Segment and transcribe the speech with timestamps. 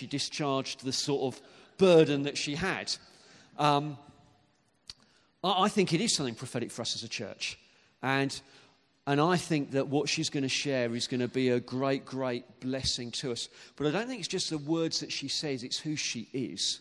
[0.00, 1.42] she discharged the sort of
[1.76, 2.90] burden that she had.
[3.58, 3.98] Um,
[5.44, 7.58] I think it is something prophetic for us as a church.
[8.02, 8.40] And,
[9.06, 12.06] and I think that what she's going to share is going to be a great,
[12.06, 13.50] great blessing to us.
[13.76, 16.80] But I don't think it's just the words that she says, it's who she is.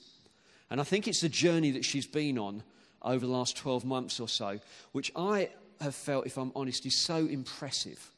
[0.70, 2.64] And I think it's the journey that she's been on
[3.02, 4.60] over the last 12 months or so,
[4.94, 5.50] which I
[5.82, 8.12] have felt, if I'm honest, is so impressive.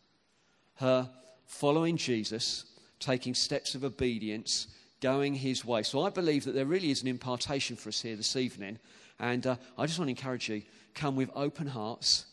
[0.76, 1.10] Her
[1.48, 2.66] following Jesus,
[3.00, 4.68] taking steps of obedience,
[5.02, 5.84] going his way.
[5.84, 8.80] So I believe that there really is an impartation for us here this evening
[9.20, 10.64] and uh, I just want to encourage you
[10.96, 12.26] come with open hearts,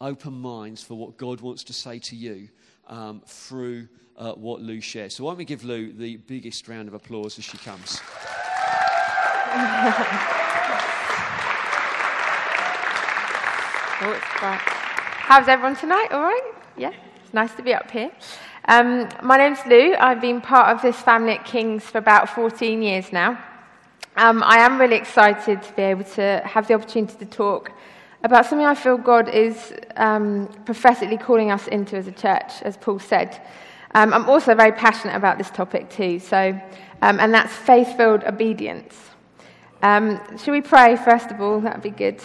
[0.00, 2.48] open minds for what God wants to say to you
[2.86, 5.16] um, through uh, what Lou shares.
[5.16, 8.00] So, why don't we give Lou the biggest round of applause as she comes?
[14.06, 14.20] Oh,
[14.50, 16.08] How's everyone tonight?
[16.10, 16.52] All right?
[16.76, 16.92] Yeah,
[17.24, 18.10] it's nice to be up here.
[18.66, 19.94] Um, my name's Lou.
[19.94, 23.38] I've been part of this family at King's for about 14 years now.
[24.16, 27.72] Um, I am really excited to be able to have the opportunity to talk
[28.22, 32.78] about something I feel God is um, prophetically calling us into as a church, as
[32.78, 33.38] Paul said.
[33.94, 36.58] Um, I'm also very passionate about this topic too, so,
[37.02, 38.94] um, and that's faith filled obedience.
[39.82, 41.60] Um, should we pray first of all?
[41.60, 42.22] That would be good.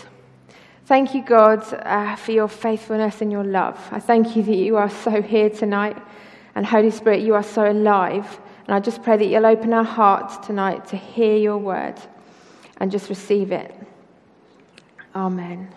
[0.86, 3.78] Thank you, God, uh, for your faithfulness and your love.
[3.92, 5.98] I thank you that you are so here tonight,
[6.60, 8.42] and Holy Spirit, you are so alive.
[8.68, 11.96] And I just pray that you'll open our hearts tonight to hear your word
[12.82, 13.74] and just receive it.
[15.16, 15.74] Amen.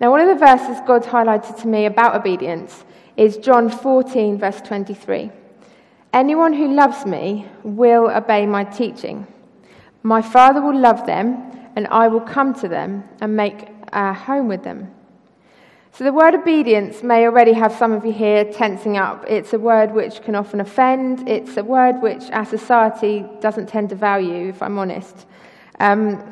[0.00, 2.86] Now, one of the verses God highlighted to me about obedience
[3.18, 5.32] is John 14, verse 23.
[6.14, 9.26] Anyone who loves me will obey my teaching.
[10.02, 14.48] My Father will love them, and I will come to them and make a home
[14.48, 14.94] with them.
[15.98, 19.24] So, the word obedience may already have some of you here tensing up.
[19.26, 21.28] It's a word which can often offend.
[21.28, 25.26] It's a word which our society doesn't tend to value, if I'm honest.
[25.80, 26.22] Um,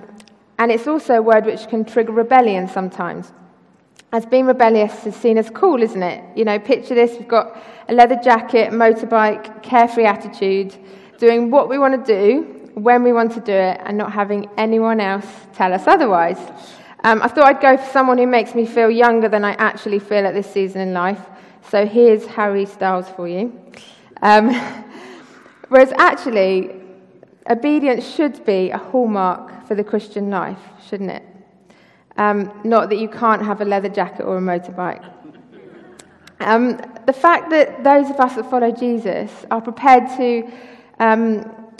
[0.60, 3.32] and it's also a word which can trigger rebellion sometimes.
[4.12, 6.22] As being rebellious is seen as cool, isn't it?
[6.36, 10.76] You know, picture this we've got a leather jacket, motorbike, carefree attitude,
[11.18, 14.48] doing what we want to do, when we want to do it, and not having
[14.56, 16.38] anyone else tell us otherwise.
[17.06, 20.00] Um, I thought I'd go for someone who makes me feel younger than I actually
[20.00, 21.20] feel at this season in life.
[21.70, 23.56] So here's Harry Styles for you.
[24.22, 24.52] Um,
[25.68, 26.72] whereas actually,
[27.48, 30.58] obedience should be a hallmark for the Christian life,
[30.88, 31.22] shouldn't it?
[32.16, 35.08] Um, not that you can't have a leather jacket or a motorbike.
[36.40, 40.50] Um, the fact that those of us that follow Jesus are prepared to
[40.98, 41.70] um,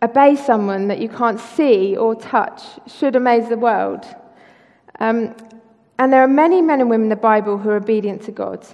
[0.00, 4.06] obey someone that you can't see or touch should amaze the world.
[5.04, 5.36] Um,
[5.98, 8.66] and there are many men and women in the Bible who are obedient to God,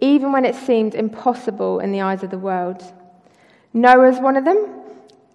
[0.00, 2.82] even when it seemed impossible in the eyes of the world.
[3.72, 4.66] Noah Noah's one of them.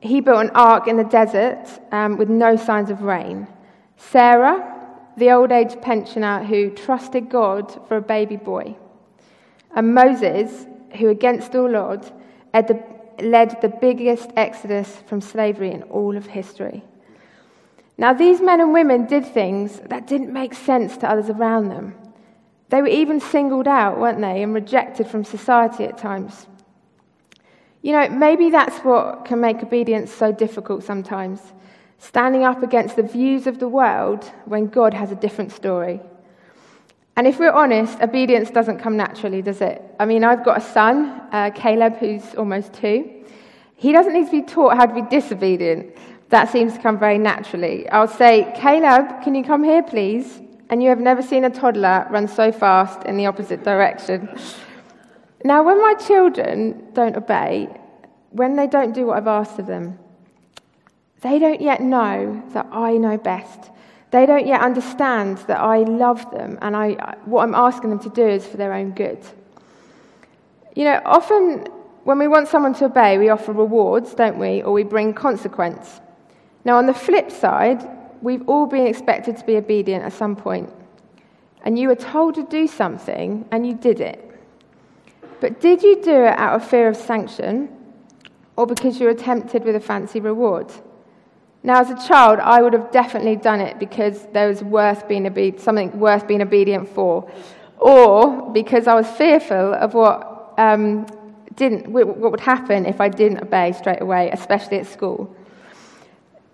[0.01, 3.47] He built an ark in the desert um, with no signs of rain.
[3.95, 4.59] Sarah,
[5.15, 8.75] the old age pensioner who trusted God for a baby boy.
[9.73, 10.65] And Moses,
[10.97, 12.11] who against all odds
[12.53, 16.83] led the biggest exodus from slavery in all of history.
[17.97, 21.95] Now, these men and women did things that didn't make sense to others around them.
[22.69, 26.47] They were even singled out, weren't they, and rejected from society at times.
[27.81, 31.41] You know, maybe that's what can make obedience so difficult sometimes
[32.01, 35.99] standing up against the views of the world when God has a different story.
[37.15, 39.83] And if we're honest, obedience doesn't come naturally, does it?
[39.99, 43.25] I mean, I've got a son, uh, Caleb, who's almost two.
[43.75, 45.95] He doesn't need to be taught how to be disobedient
[46.31, 47.87] that seems to come very naturally.
[47.89, 50.41] I'll say, Caleb, can you come here, please?
[50.69, 54.29] And you have never seen a toddler run so fast in the opposite direction.
[55.43, 57.67] Now, when my children don't obey,
[58.29, 59.99] when they don't do what I've asked of them,
[61.19, 63.69] they don't yet know that I know best.
[64.11, 68.09] They don't yet understand that I love them and I, what I'm asking them to
[68.09, 69.19] do is for their own good.
[70.75, 71.67] You know, often
[72.03, 74.63] when we want someone to obey, we offer rewards, don't we?
[74.63, 76.00] Or we bring consequence.
[76.63, 77.87] Now, on the flip side,
[78.21, 80.69] we've all been expected to be obedient at some point.
[81.63, 84.27] And you were told to do something, and you did it.
[85.39, 87.69] But did you do it out of fear of sanction,
[88.55, 90.71] or because you were tempted with a fancy reward?
[91.63, 95.27] Now, as a child, I would have definitely done it because there was worth being
[95.27, 97.29] obe- something worth being obedient for,
[97.77, 101.05] or because I was fearful of what, um,
[101.55, 105.35] didn't, what would happen if I didn't obey straight away, especially at school.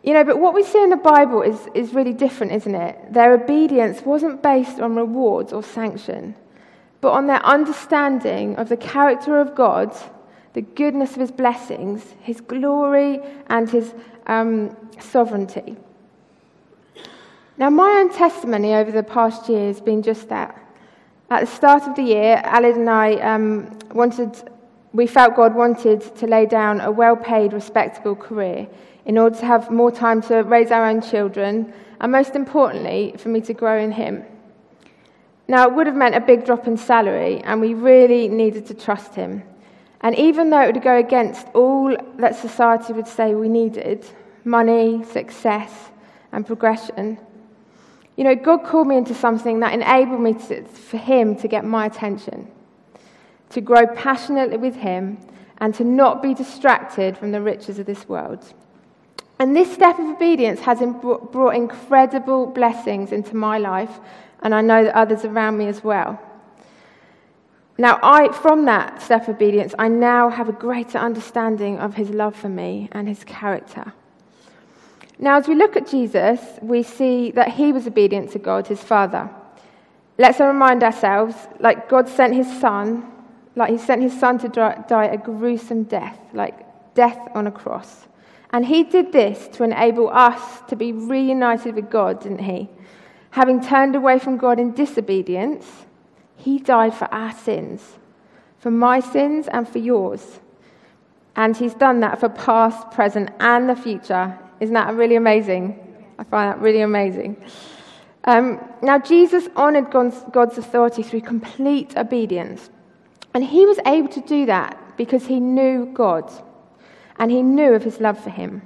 [0.03, 3.13] You know, but what we see in the Bible is, is really different, isn't it?
[3.13, 6.35] Their obedience wasn't based on rewards or sanction,
[7.01, 9.95] but on their understanding of the character of God
[10.57, 13.93] the goodness of his blessings, his glory, and his
[14.25, 15.77] um, sovereignty.
[17.59, 20.59] Now, my own testimony over the past year has been just that.
[21.29, 24.49] At the start of the year, Alid and I um, wanted,
[24.93, 28.67] we felt God wanted to lay down a well paid, respectable career
[29.07, 33.29] in order to have more time to raise our own children, and most importantly, for
[33.29, 34.23] me to grow in Him.
[35.47, 38.75] Now, it would have meant a big drop in salary, and we really needed to
[38.75, 39.41] trust Him.
[40.01, 44.05] And even though it would go against all that society would say we needed
[44.43, 45.71] money, success,
[46.31, 47.17] and progression
[48.17, 51.63] you know, God called me into something that enabled me to, for Him to get
[51.63, 52.51] my attention,
[53.51, 55.19] to grow passionately with Him,
[55.59, 58.53] and to not be distracted from the riches of this world.
[59.39, 63.99] And this step of obedience has brought incredible blessings into my life,
[64.41, 66.19] and I know that others around me as well.
[67.77, 72.09] Now, I, from that step of obedience, I now have a greater understanding of his
[72.09, 73.93] love for me and his character.
[75.19, 78.83] Now, as we look at Jesus, we see that he was obedient to God, his
[78.83, 79.29] Father.
[80.17, 83.05] Let's remind ourselves, like God sent his Son,
[83.55, 86.55] like he sent his Son to die a gruesome death, like
[86.95, 88.07] death on a cross.
[88.51, 92.69] And he did this to enable us to be reunited with God, didn't he?
[93.31, 95.85] Having turned away from God in disobedience,
[96.37, 97.97] he died for our sins,
[98.59, 100.39] for my sins and for yours.
[101.35, 105.79] And he's done that for past, present, and the future isn't that really amazing?
[106.17, 107.37] I find that really amazing.
[108.23, 112.69] Um, now, Jesus honored God's, God's authority through complete obedience.
[113.33, 116.31] And he was able to do that because he knew God
[117.19, 118.61] and he knew of his love for him.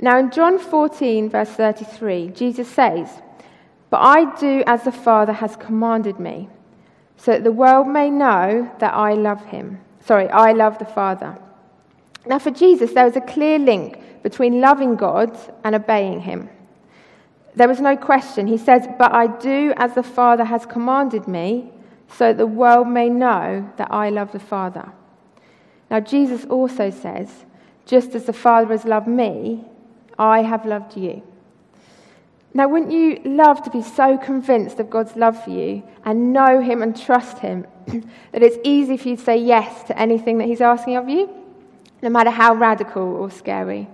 [0.00, 3.08] Now, in John 14, verse 33, Jesus says,
[3.90, 6.48] But I do as the Father has commanded me,
[7.16, 9.80] so that the world may know that I love him.
[10.04, 11.38] Sorry, I love the Father.
[12.26, 16.48] Now, for Jesus, there was a clear link between loving God and obeying Him.
[17.54, 18.46] There was no question.
[18.46, 21.70] He says, But I do as the Father has commanded me,
[22.08, 24.92] so that the world may know that I love the Father.
[25.92, 27.44] Now, Jesus also says,
[27.84, 29.62] Just as the Father has loved me,
[30.18, 31.22] I have loved you.
[32.54, 36.62] Now, wouldn't you love to be so convinced of God's love for you and know
[36.62, 37.66] Him and trust Him
[38.32, 41.28] that it's easy for you to say yes to anything that He's asking of you,
[42.00, 43.86] no matter how radical or scary?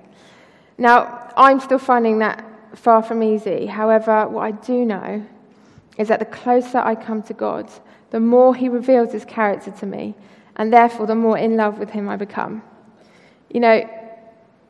[0.78, 2.44] Now, I'm still finding that
[2.76, 3.66] far from easy.
[3.66, 5.26] However, what I do know
[5.96, 7.68] is that the closer I come to God,
[8.10, 10.14] the more He reveals His character to me,
[10.58, 12.62] and therefore the more in love with Him I become.
[13.48, 13.88] You know,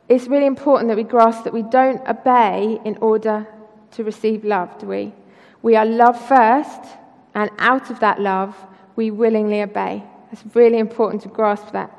[0.07, 3.47] it's really important that we grasp that we don't obey in order
[3.91, 5.13] to receive love, do we?
[5.61, 6.81] We are loved first,
[7.35, 8.55] and out of that love,
[8.95, 10.03] we willingly obey.
[10.31, 11.95] It's really important to grasp that.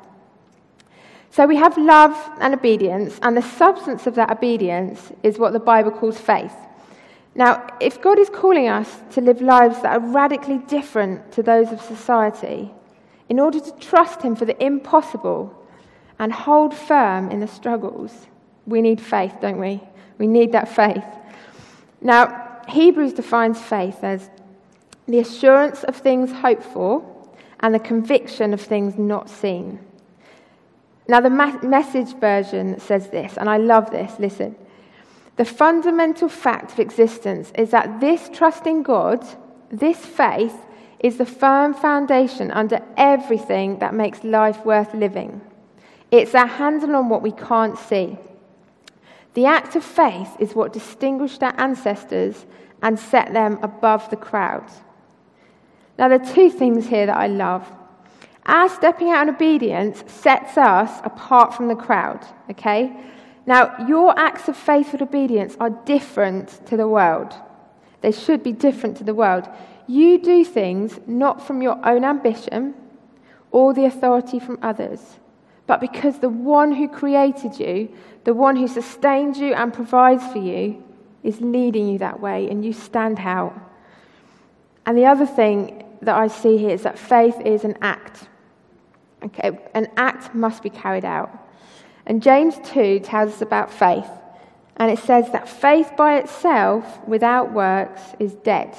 [1.29, 5.59] So we have love and obedience, and the substance of that obedience is what the
[5.59, 6.53] Bible calls faith.
[7.33, 11.71] Now, if God is calling us to live lives that are radically different to those
[11.71, 12.71] of society,
[13.31, 15.55] in order to trust Him for the impossible
[16.19, 18.27] and hold firm in the struggles,
[18.65, 19.81] we need faith, don't we?
[20.17, 21.05] We need that faith.
[22.01, 24.29] Now, Hebrews defines faith as
[25.07, 27.01] the assurance of things hoped for
[27.61, 29.79] and the conviction of things not seen.
[31.07, 34.11] Now, the message version says this, and I love this.
[34.19, 34.57] Listen.
[35.37, 39.25] The fundamental fact of existence is that this trust in God,
[39.69, 40.57] this faith,
[41.01, 45.41] is the firm foundation under everything that makes life worth living.
[46.11, 48.17] It's our handle on what we can't see.
[49.33, 52.45] The act of faith is what distinguished our ancestors
[52.81, 54.69] and set them above the crowd.
[55.97, 57.69] Now, there are two things here that I love.
[58.45, 62.95] Our stepping out in obedience sets us apart from the crowd, okay?
[63.45, 67.33] Now, your acts of faithful obedience are different to the world.
[68.01, 69.47] They should be different to the world.
[69.91, 72.75] You do things not from your own ambition
[73.51, 75.01] or the authority from others,
[75.67, 77.89] but because the one who created you,
[78.23, 80.81] the one who sustains you and provides for you,
[81.23, 83.53] is leading you that way, and you stand out.
[84.85, 88.29] And the other thing that I see here is that faith is an act.
[89.25, 91.29] Okay, an act must be carried out.
[92.05, 94.09] And James 2 tells us about faith.
[94.77, 98.73] And it says that faith by itself, without works, is dead.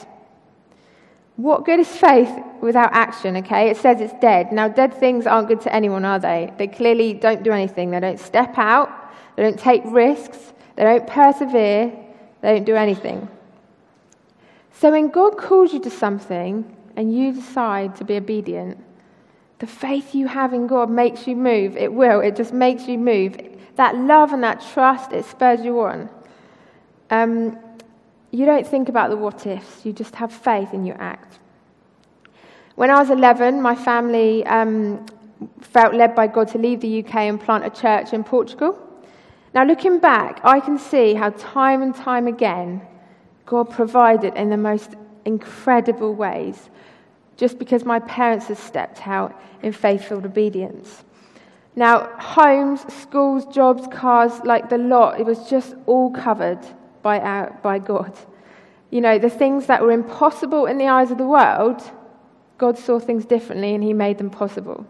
[1.37, 3.37] What good is faith without action?
[3.39, 4.53] Okay, it says it's dead.
[4.53, 6.53] Now, dead things aren't good to anyone, are they?
[6.59, 7.91] They clearly don't do anything.
[7.91, 8.91] They don't step out,
[9.37, 11.91] they don't take risks, they don't persevere,
[12.43, 13.29] they don't do anything.
[14.73, 18.79] So, when God calls you to something and you decide to be obedient,
[19.63, 21.77] The faith you have in God makes you move.
[21.77, 22.19] It will.
[22.19, 23.37] It just makes you move.
[23.77, 26.11] That love and that trust, it spurs you on.
[27.11, 27.57] Um,
[28.33, 31.39] you don't think about the what ifs, you just have faith and you act.
[32.75, 35.05] When I was 11, my family um,
[35.61, 38.79] felt led by God to leave the UK and plant a church in Portugal.
[39.55, 42.81] Now, looking back, I can see how time and time again
[43.45, 44.95] God provided in the most
[45.27, 46.71] incredible ways
[47.37, 51.05] just because my parents had stepped out in faith filled obedience.
[51.77, 56.61] Now, homes, schools, jobs, cars, like the lot, it was just all covered
[57.03, 58.17] by, our, by God.
[58.91, 61.83] You know, the things that were impossible in the eyes of the world,
[62.59, 64.87] God saw things differently and He made them possible.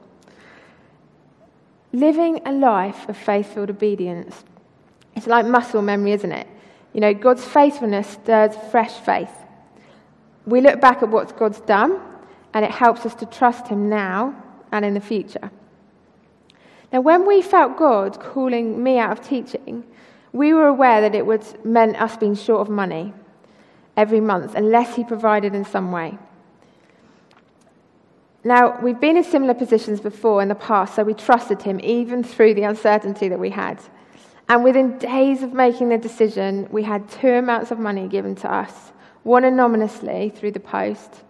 [1.92, 4.45] Living a life of faithful obedience,
[5.14, 6.47] it's like muscle memory, isn't it?
[6.92, 9.31] You know, God's faithfulness stirs fresh faith.
[10.47, 12.00] We look back at what God's done,
[12.54, 14.35] and it helps us to trust Him now
[14.73, 15.50] and in the future.
[16.92, 19.85] Now, when we felt God calling me out of teaching,
[20.32, 23.12] we were aware that it would meant us being short of money
[23.96, 26.18] every month unless He provided in some way.
[28.44, 32.24] Now, we've been in similar positions before in the past, so we trusted Him even
[32.24, 33.80] through the uncertainty that we had.
[34.48, 38.52] And within days of making the decision, we had two amounts of money given to
[38.52, 41.22] us one anonymously through the post,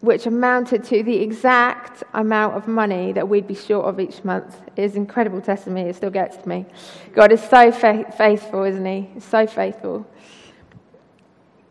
[0.00, 4.60] which amounted to the exact amount of money that we'd be short of each month.
[4.76, 5.88] It is incredible testimony.
[5.88, 6.66] It still gets to me.
[7.14, 9.08] God is so fa- faithful, isn't He?
[9.20, 10.06] So faithful.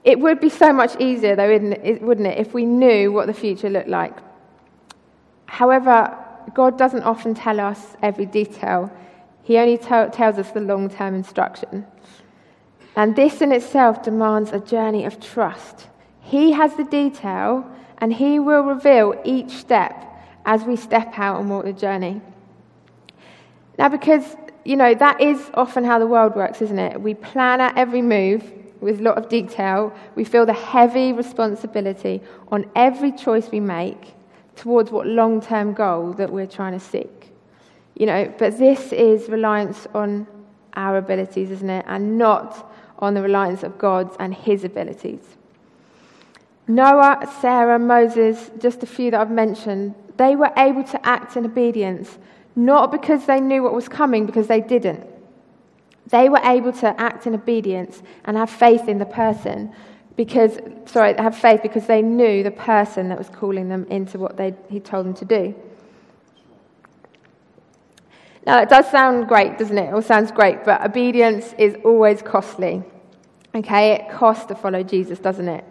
[0.04, 3.70] It would be so much easier, though, wouldn't it, if we knew what the future
[3.70, 4.16] looked like.
[5.46, 6.18] However,
[6.54, 8.92] God doesn't often tell us every detail,
[9.44, 11.86] He only t- tells us the long term instruction.
[12.96, 15.88] And this in itself demands a journey of trust.
[16.22, 20.04] He has the detail, and He will reveal each step
[20.46, 22.22] as we step out and walk the journey.
[23.78, 24.36] Now, because,
[24.66, 27.00] you know, that is often how the world works, isn't it?
[27.00, 28.44] We plan out every move
[28.80, 29.94] with a lot of detail.
[30.16, 34.14] We feel the heavy responsibility on every choice we make
[34.56, 37.32] towards what long term goal that we're trying to seek.
[37.96, 40.28] You know, but this is reliance on
[40.76, 41.86] our abilities, isn't it?
[41.88, 45.37] And not on the reliance of God's and his abilities.
[46.68, 51.46] Noah, Sarah, Moses, just a few that I've mentioned, they were able to act in
[51.46, 52.18] obedience,
[52.56, 55.08] not because they knew what was coming, because they didn't.
[56.08, 59.74] They were able to act in obedience and have faith in the person
[60.16, 64.36] because, sorry, have faith because they knew the person that was calling them into what
[64.36, 65.56] they, he told them to do.
[68.46, 69.90] Now, that does sound great, doesn't it?
[69.90, 72.82] It all sounds great, but obedience is always costly.
[73.54, 75.66] Okay, it costs to follow Jesus, doesn't it?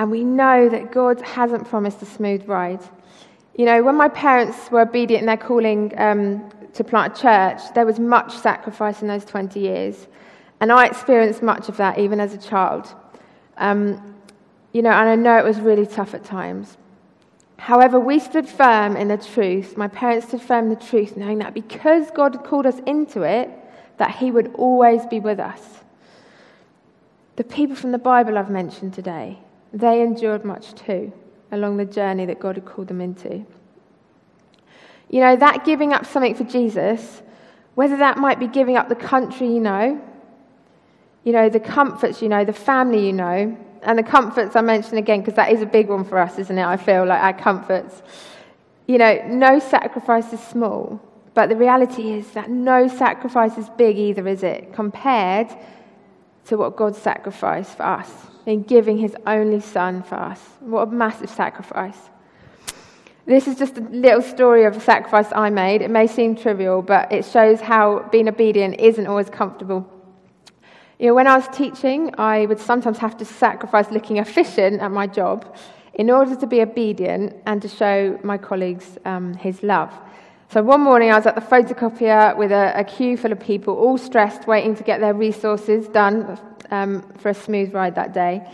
[0.00, 2.80] And we know that God hasn't promised a smooth ride.
[3.54, 7.74] You know, when my parents were obedient in their calling um, to plant a church,
[7.74, 10.08] there was much sacrifice in those 20 years.
[10.58, 12.94] And I experienced much of that even as a child.
[13.58, 14.14] Um,
[14.72, 16.78] you know, and I know it was really tough at times.
[17.58, 19.76] However, we stood firm in the truth.
[19.76, 23.20] My parents stood firm in the truth, knowing that because God had called us into
[23.20, 23.50] it,
[23.98, 25.60] that He would always be with us.
[27.36, 29.40] The people from the Bible I've mentioned today,
[29.72, 31.12] they endured much too
[31.52, 33.44] along the journey that God had called them into.
[35.08, 37.22] You know, that giving up something for Jesus,
[37.74, 40.00] whether that might be giving up the country you know,
[41.24, 44.98] you know, the comforts you know, the family you know, and the comforts I mention
[44.98, 46.64] again, because that is a big one for us, isn't it?
[46.64, 48.02] I feel like our comforts.
[48.86, 51.00] You know, no sacrifice is small,
[51.34, 54.72] but the reality is that no sacrifice is big either, is it?
[54.72, 55.48] Compared
[56.46, 58.10] to what God sacrificed for us
[58.50, 60.40] in giving his only son for us.
[60.58, 62.10] What a massive sacrifice.
[63.24, 65.82] This is just a little story of a sacrifice I made.
[65.82, 69.88] It may seem trivial, but it shows how being obedient isn't always comfortable.
[70.98, 74.90] You know, when I was teaching, I would sometimes have to sacrifice looking efficient at
[74.90, 75.56] my job
[75.94, 79.92] in order to be obedient and to show my colleagues um, his love.
[80.48, 83.74] So one morning I was at the photocopier with a, a queue full of people,
[83.74, 86.36] all stressed, waiting to get their resources done
[86.70, 88.46] um, for a smooth ride that day.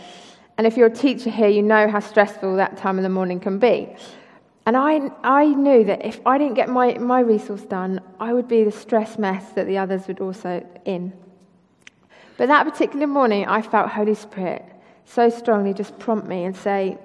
[0.57, 3.39] And if you're a teacher here, you know how stressful that time of the morning
[3.39, 3.95] can be.
[4.65, 8.47] And I, I knew that if I didn't get my, my resource done, I would
[8.47, 11.13] be the stress mess that the others would also in.
[12.37, 14.65] But that particular morning, I felt Holy Spirit
[15.05, 16.97] so strongly just prompt me and say,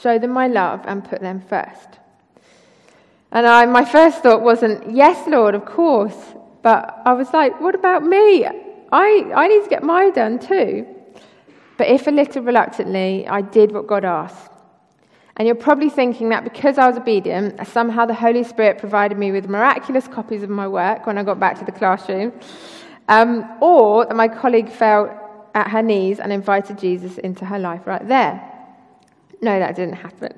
[0.00, 1.98] Show them my love and put them first.
[3.30, 6.16] And I, my first thought wasn't, Yes, Lord, of course.
[6.62, 8.46] But I was like, What about me?
[8.92, 10.86] I, I need to get mine done too.
[11.78, 14.50] But if a little reluctantly, I did what God asked.
[15.36, 19.32] And you're probably thinking that because I was obedient, somehow the Holy Spirit provided me
[19.32, 22.32] with miraculous copies of my work when I got back to the classroom,
[23.08, 25.18] um, or that my colleague fell
[25.54, 28.46] at her knees and invited Jesus into her life right there.
[29.40, 30.34] No, that didn't happen.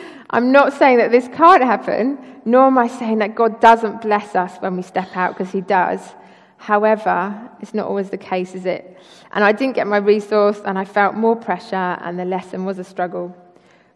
[0.30, 4.34] I'm not saying that this can't happen, nor am I saying that God doesn't bless
[4.34, 6.00] us when we step out, because He does.
[6.58, 8.98] However, it's not always the case, is it?
[9.32, 12.78] And I didn't get my resource, and I felt more pressure, and the lesson was
[12.78, 13.34] a struggle.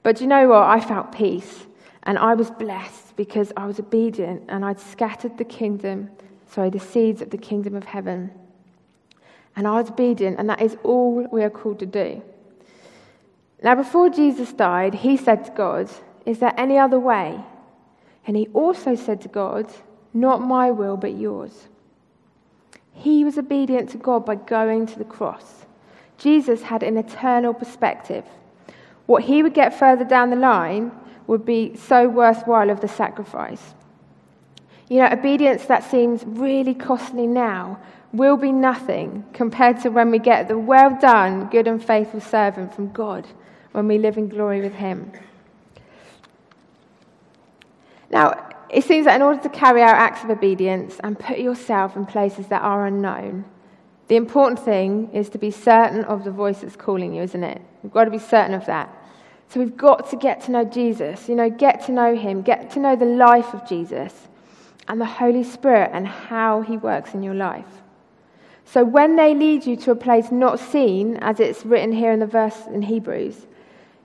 [0.03, 0.63] But you know what?
[0.63, 1.67] I felt peace,
[2.05, 6.11] and I was blessed because I was obedient, and I'd scattered the kingdom,
[6.51, 8.31] sorry, the seeds of the kingdom of heaven.
[9.57, 12.23] And I was obedient, and that is all we are called to do.
[13.63, 15.91] Now, before Jesus died, he said to God,
[16.25, 17.41] Is there any other way?
[18.27, 19.73] And he also said to God,
[20.15, 21.69] Not my will, but yours.
[22.95, 25.67] He was obedient to God by going to the cross.
[26.19, 28.25] Jesus had an eternal perspective.
[29.07, 30.93] What he would get further down the line
[31.27, 33.75] would be so worthwhile of the sacrifice.
[34.89, 37.79] You know, obedience that seems really costly now
[38.13, 42.75] will be nothing compared to when we get the well done, good and faithful servant
[42.75, 43.27] from God
[43.73, 45.11] when we live in glory with him.
[48.11, 51.95] Now, it seems that in order to carry out acts of obedience and put yourself
[51.95, 53.45] in places that are unknown,
[54.09, 57.61] the important thing is to be certain of the voice that's calling you, isn't it?
[57.83, 58.89] We've got to be certain of that.
[59.49, 62.71] So we've got to get to know Jesus, you know, get to know him, get
[62.71, 64.29] to know the life of Jesus
[64.89, 67.83] and the Holy Spirit and how he works in your life.
[68.65, 72.21] So when they lead you to a place not seen, as it's written here in
[72.21, 73.47] the verse in Hebrews,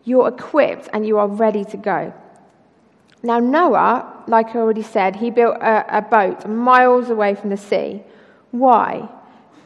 [0.03, 2.13] you're equipped and you are ready to go.
[3.23, 7.57] Now, Noah, like I already said, he built a, a boat miles away from the
[7.57, 8.03] sea.
[8.51, 9.09] Why?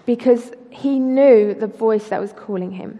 [0.06, 3.00] Because he knew the voice that was calling him.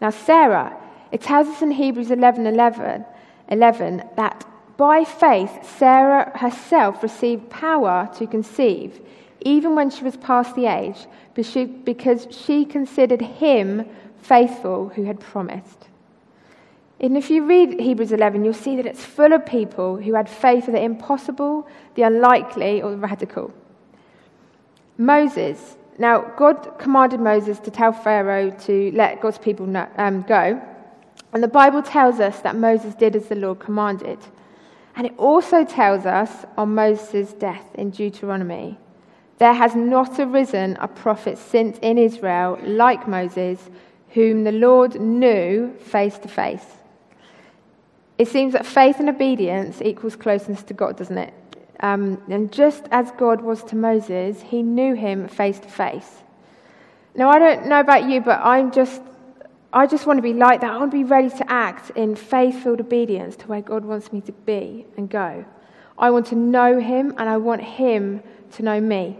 [0.00, 0.76] Now, Sarah,
[1.12, 3.04] it tells us in Hebrews 11 11,
[3.48, 4.44] 11 that
[4.76, 9.00] by faith, Sarah herself received power to conceive,
[9.42, 13.86] even when she was past the age, because she considered him
[14.22, 15.88] faithful who had promised.
[17.02, 20.28] And if you read Hebrews 11, you'll see that it's full of people who had
[20.28, 23.52] faith in the impossible, the unlikely, or the radical.
[24.96, 25.76] Moses.
[25.98, 30.62] Now, God commanded Moses to tell Pharaoh to let God's people um, go.
[31.32, 34.18] And the Bible tells us that Moses did as the Lord commanded.
[34.94, 38.78] And it also tells us on Moses' death in Deuteronomy
[39.42, 43.58] there has not arisen a prophet since in Israel like Moses,
[44.10, 46.64] whom the Lord knew face to face.
[48.18, 51.34] It seems that faith and obedience equals closeness to God, doesn't it?
[51.80, 56.22] Um, and just as God was to Moses, he knew him face to face.
[57.14, 59.02] Now, I don't know about you, but I'm just,
[59.72, 60.70] I just want to be like that.
[60.70, 64.12] I want to be ready to act in faith filled obedience to where God wants
[64.12, 65.44] me to be and go.
[65.98, 68.22] I want to know him and I want him
[68.52, 69.18] to know me.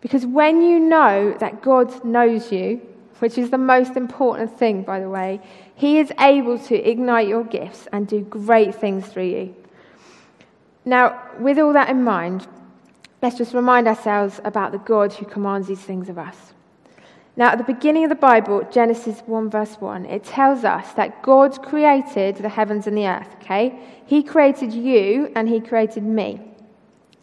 [0.00, 2.80] Because when you know that God knows you,
[3.18, 5.40] which is the most important thing, by the way,
[5.78, 9.54] he is able to ignite your gifts and do great things through you.
[10.84, 12.48] Now, with all that in mind,
[13.22, 16.52] let's just remind ourselves about the God who commands these things of us.
[17.36, 21.22] Now, at the beginning of the Bible, Genesis 1, verse 1, it tells us that
[21.22, 23.78] God created the heavens and the earth, okay?
[24.04, 26.40] He created you and He created me.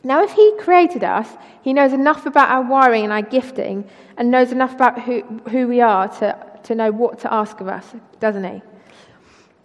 [0.05, 1.27] Now, if He created us,
[1.61, 5.67] He knows enough about our wiring and our gifting and knows enough about who, who
[5.67, 8.61] we are to, to know what to ask of us, doesn't he?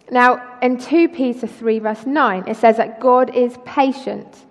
[0.09, 4.45] Now, in 2 Peter 3, verse 9, it says that God is patient,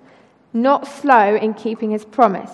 [0.52, 2.50] not slow in keeping his promise.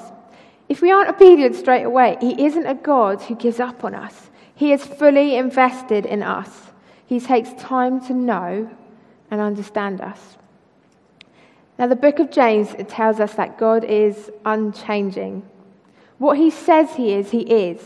[0.69, 4.31] If we aren't obedient straight away, he isn't a God who gives up on us.
[4.55, 6.51] He is fully invested in us.
[7.07, 8.69] He takes time to know
[9.31, 10.37] and understand us.
[11.79, 15.49] Now, the book of James it tells us that God is unchanging.
[16.19, 17.81] What he says he is, he is.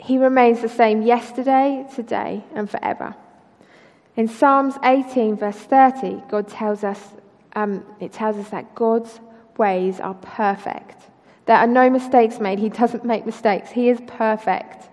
[0.00, 3.14] He remains the same yesterday, today, and forever.
[4.16, 7.00] In Psalms 18, verse 30, God tells us,
[7.54, 9.20] um, it tells us that God's
[9.58, 11.02] ways are perfect.
[11.44, 12.58] There are no mistakes made.
[12.58, 13.70] He doesn't make mistakes.
[13.70, 14.88] He is perfect.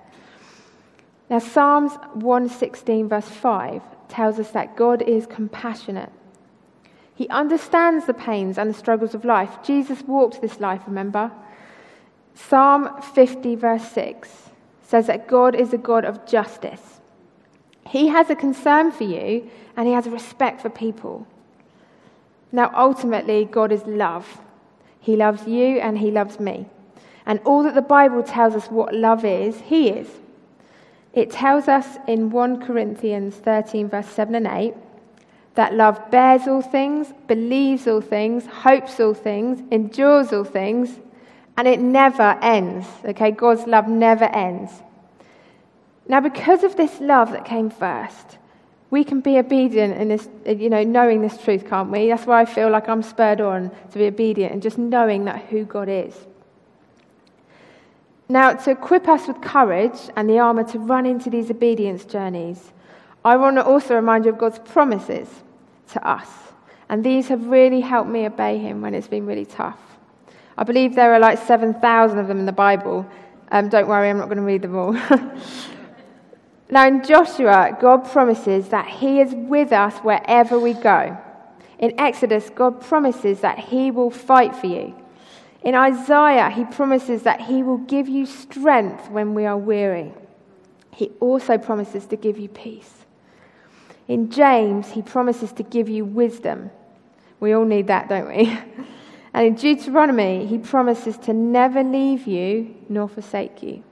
[1.30, 6.12] Now, Psalms 116, verse 5, tells us that God is compassionate.
[7.16, 9.64] He understands the pains and the struggles of life.
[9.64, 11.32] Jesus walked this life, remember?
[12.36, 14.47] Psalm 50, verse 6
[14.88, 17.02] says that God is a God of justice.
[17.86, 21.28] He has a concern for you and he has a respect for people.
[22.54, 24.40] Now, ultimately, God is love.
[25.02, 26.68] He loves you and he loves me.
[27.26, 30.08] And all that the Bible tells us what love is, he is.
[31.12, 34.74] It tells us in 1 Corinthians 13, verse 7 and 8,
[35.56, 41.00] that love bears all things, believes all things, hopes all things, endures all things,
[41.58, 42.88] and it never ends.
[43.04, 44.72] Okay, God's love never ends.
[46.08, 48.38] Now, because of this love that came first,
[48.90, 52.08] we can be obedient in this, you know, knowing this truth, can't we?
[52.08, 55.46] That's why I feel like I'm spurred on to be obedient and just knowing that
[55.48, 56.16] who God is.
[58.30, 62.72] Now, to equip us with courage and the armor to run into these obedience journeys,
[63.26, 65.28] I want to also remind you of God's promises
[65.90, 66.30] to us.
[66.88, 69.87] And these have really helped me obey Him when it's been really tough.
[70.58, 73.06] I believe there are like 7,000 of them in the Bible.
[73.52, 74.94] Um, don't worry, I'm not going to read them all.
[76.70, 81.18] now, in Joshua, God promises that He is with us wherever we go.
[81.80, 84.96] In Exodus, God promises that He will fight for you.
[85.62, 90.14] In Isaiah, He promises that He will give you strength when we are weary.
[90.92, 93.06] He also promises to give you peace.
[94.08, 96.72] In James, he promises to give you wisdom.
[97.40, 98.58] We all need that, don't we?
[99.38, 103.84] And in Deuteronomy, he promises to never leave you nor forsake you.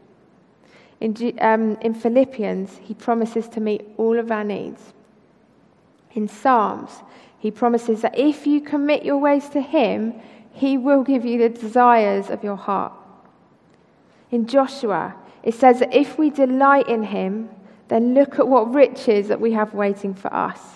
[0.99, 4.81] In, um, in Philippians, he promises to meet all of our needs.
[6.15, 6.89] In Psalms,
[7.37, 10.15] he promises that if you commit your ways to him,
[10.51, 12.93] he will give you the desires of your heart.
[14.31, 17.51] In Joshua, it says that if we delight in him,
[17.89, 20.74] then look at what riches that we have waiting for us.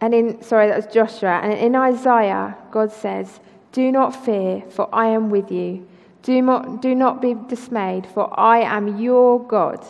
[0.00, 1.40] And in, sorry, that was Joshua.
[1.42, 3.40] And in Isaiah, God says,
[3.72, 5.86] Do not fear, for I am with you.
[6.22, 9.84] Do not, do not be dismayed, for I am your God.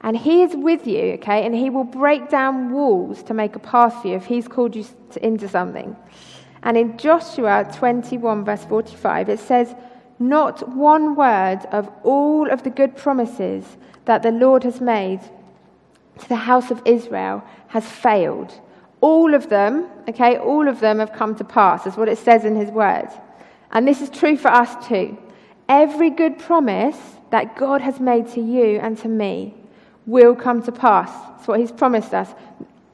[0.00, 1.44] And he is with you, okay?
[1.44, 4.74] And he will break down walls to make a path for you if he's called
[4.74, 4.84] you
[5.20, 5.96] into something.
[6.62, 9.74] And in Joshua 21, verse 45, it says,
[10.18, 13.64] Not one word of all of the good promises
[14.04, 15.20] that the Lord has made
[16.18, 18.52] to the house of Israel has failed.
[19.02, 22.44] All of them, okay, all of them have come to pass, is what it says
[22.44, 23.08] in his word.
[23.72, 25.18] And this is true for us too.
[25.68, 26.96] Every good promise
[27.30, 29.54] that God has made to you and to me
[30.06, 31.10] will come to pass.
[31.38, 32.28] It's what he's promised us.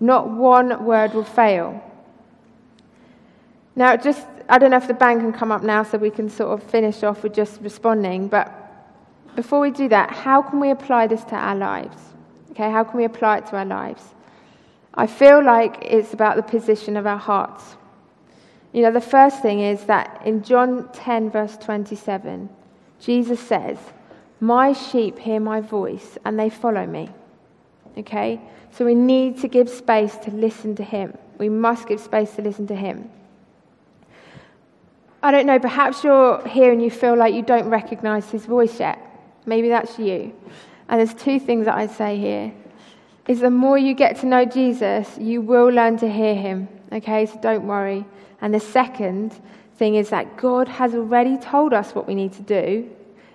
[0.00, 1.84] Not one word will fail.
[3.76, 6.30] Now, just, I don't know if the band can come up now so we can
[6.30, 8.54] sort of finish off with just responding, but
[9.36, 11.98] before we do that, how can we apply this to our lives?
[12.52, 14.02] Okay, how can we apply it to our lives?
[14.98, 17.76] I feel like it's about the position of our hearts.
[18.72, 22.48] You know, the first thing is that in John 10, verse 27,
[22.98, 23.78] Jesus says,
[24.40, 27.10] My sheep hear my voice and they follow me.
[27.96, 28.40] Okay?
[28.72, 31.16] So we need to give space to listen to him.
[31.38, 33.08] We must give space to listen to him.
[35.22, 38.80] I don't know, perhaps you're here and you feel like you don't recognize his voice
[38.80, 38.98] yet.
[39.46, 40.34] Maybe that's you.
[40.88, 42.52] And there's two things that I'd say here.
[43.28, 46.68] Is the more you get to know Jesus, you will learn to hear him.
[46.90, 48.04] Okay, so don't worry.
[48.40, 49.38] And the second
[49.76, 52.90] thing is that God has already told us what we need to do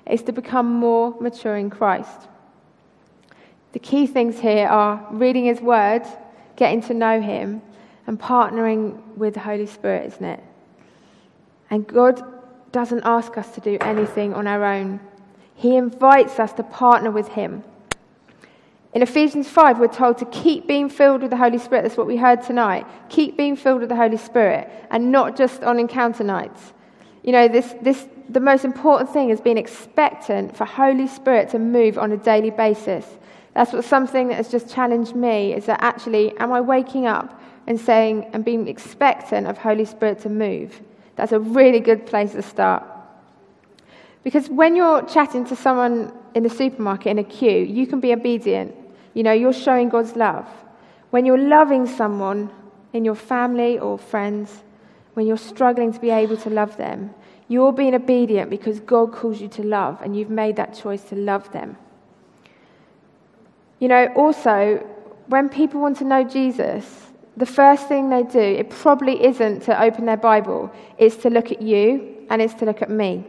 [0.09, 2.27] is to become more mature in Christ.
[3.71, 6.03] The key things here are reading his word,
[6.55, 7.61] getting to know him,
[8.05, 10.43] and partnering with the Holy Spirit, isn't it?
[11.69, 12.21] And God
[12.71, 14.99] doesn't ask us to do anything on our own.
[15.55, 17.63] He invites us to partner with Him.
[18.93, 21.81] In Ephesians 5, we're told to keep being filled with the Holy Spirit.
[21.81, 22.85] That's what we heard tonight.
[23.09, 26.73] Keep being filled with the Holy Spirit, and not just on encounter nights.
[27.23, 31.59] You know, this, this, the most important thing is being expectant for Holy Spirit to
[31.59, 33.07] move on a daily basis.
[33.55, 37.41] That's what something that has just challenged me is that actually, am I waking up
[37.65, 40.81] and saying and being expectant of Holy Spirit to move?
[41.15, 42.83] That's a really good place to start.
[44.23, 48.13] Because when you're chatting to someone in the supermarket in a queue, you can be
[48.13, 48.75] obedient.
[49.13, 50.47] You know, you're showing God's love.
[51.11, 52.49] When you're loving someone
[52.93, 54.63] in your family or friends,
[55.13, 57.13] when you're struggling to be able to love them,
[57.47, 61.15] you're being obedient because God calls you to love and you've made that choice to
[61.15, 61.77] love them.
[63.79, 64.77] You know, also,
[65.27, 69.81] when people want to know Jesus, the first thing they do, it probably isn't to
[69.81, 73.25] open their Bible, it's to look at you and it's to look at me.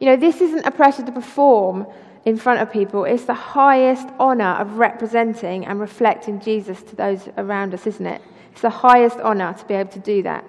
[0.00, 1.86] You know, this isn't a pressure to perform
[2.26, 7.28] in front of people, it's the highest honour of representing and reflecting Jesus to those
[7.38, 8.20] around us, isn't it?
[8.50, 10.44] It's the highest honour to be able to do that.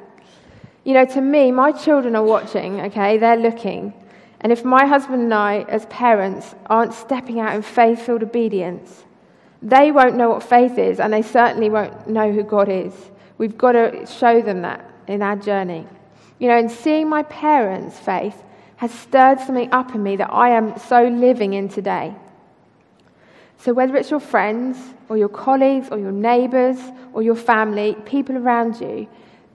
[0.83, 3.19] You know, to me, my children are watching, okay?
[3.19, 3.93] They're looking.
[4.41, 9.03] And if my husband and I, as parents, aren't stepping out in faith filled obedience,
[9.61, 12.93] they won't know what faith is, and they certainly won't know who God is.
[13.37, 15.85] We've got to show them that in our journey.
[16.39, 18.41] You know, in seeing my parents' faith,
[18.77, 22.15] has stirred something up in me that I am so living in today.
[23.59, 24.77] So, whether it's your friends
[25.09, 26.77] or your colleagues or your neighbours
[27.13, 29.07] or your family, people around you,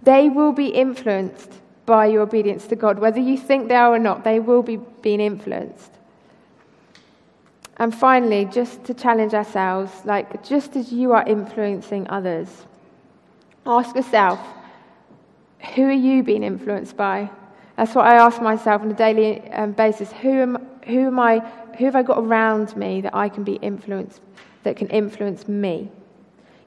[0.02, 1.52] they will be influenced
[1.86, 2.98] by your obedience to God.
[2.98, 5.92] Whether you think they are or not, they will be being influenced.
[7.76, 12.48] And finally, just to challenge ourselves, like just as you are influencing others,
[13.66, 14.40] ask yourself,
[15.74, 17.30] who are you being influenced by?
[17.76, 20.12] That's what I ask myself on a daily um, basis.
[20.12, 21.40] Who am, who am I?
[21.78, 24.20] Who have I got around me that I can be influenced,
[24.62, 25.90] that can influence me?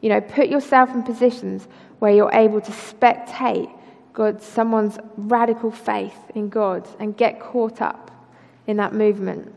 [0.02, 1.68] You know, put yourself in positions
[2.00, 3.72] where you're able to spectate
[4.14, 8.12] God, someone's radical faith in God, and get caught up
[8.66, 9.54] in that movement.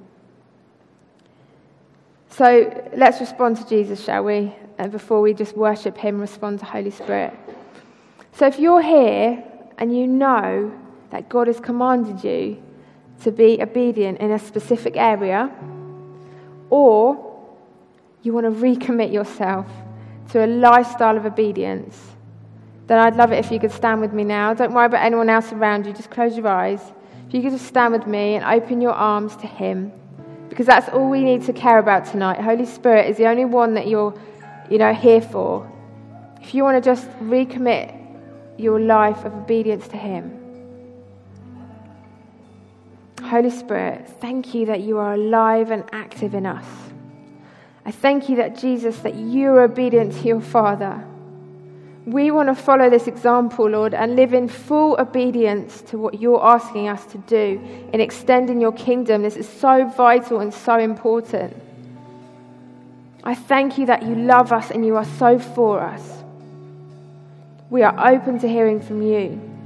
[2.30, 4.52] So let's respond to Jesus, shall we?
[4.76, 7.34] And before we just worship Him, respond to Holy Spirit.
[8.32, 9.42] So if you're here
[9.78, 10.72] and you know
[11.10, 12.62] that God has commanded you
[13.22, 15.50] to be obedient in a specific area,
[16.70, 17.24] or
[18.22, 19.66] you want to recommit yourself
[20.30, 21.98] to a lifestyle of obedience,
[22.86, 24.54] then I'd love it if you could stand with me now.
[24.54, 26.80] Don't worry about anyone else around you, just close your eyes.
[27.26, 29.92] If you could just stand with me and open your arms to Him,
[30.48, 32.40] because that's all we need to care about tonight.
[32.40, 34.18] Holy Spirit is the only one that you're,
[34.70, 35.70] you know, here for.
[36.40, 37.94] If you want to just recommit
[38.56, 40.37] your life of obedience to Him.
[43.18, 46.64] Holy Spirit, thank you that you are alive and active in us.
[47.84, 51.04] I thank you that Jesus, that you are obedient to your Father.
[52.04, 56.42] We want to follow this example, Lord, and live in full obedience to what you're
[56.42, 57.60] asking us to do
[57.92, 59.22] in extending your kingdom.
[59.22, 61.54] This is so vital and so important.
[63.24, 66.22] I thank you that you love us and you are so for us.
[67.68, 69.57] We are open to hearing from you.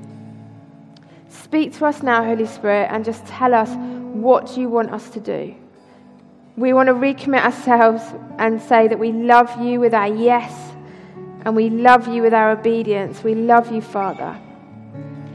[1.33, 3.71] Speak to us now, Holy Spirit, and just tell us
[4.13, 5.55] what you want us to do.
[6.57, 8.03] We want to recommit ourselves
[8.39, 10.53] and say that we love you with our yes
[11.47, 13.25] and we love you with our obedience.
[13.25, 14.39] We love you, Father.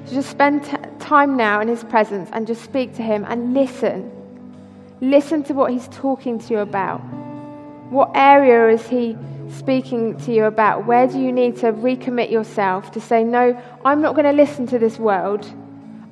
[0.06, 3.56] So just spend t- time now in His presence and just speak to Him and
[3.56, 4.12] listen.
[5.02, 7.00] Listen to what He's talking to you about.
[7.90, 9.18] What area is He
[9.50, 10.86] speaking to you about?
[10.86, 14.68] Where do you need to recommit yourself to say, no, I'm not going to listen
[14.68, 15.52] to this world.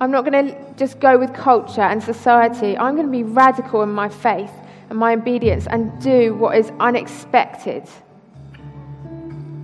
[0.01, 2.77] I'm not going to just go with culture and society.
[2.77, 4.51] I'm going to be radical in my faith
[4.89, 7.88] and my obedience and do what is unexpected.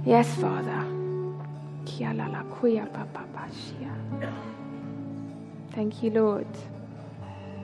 [0.06, 0.88] Yes, Father.
[5.72, 6.48] Thank you, Lord.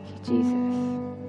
[0.06, 1.27] Thank you, Jesus.